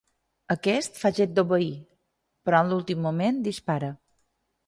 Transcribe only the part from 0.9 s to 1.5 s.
fa gest